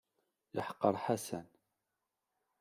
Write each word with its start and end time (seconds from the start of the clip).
Yeḥqer 0.55 0.95
Ḥasan. 1.05 1.47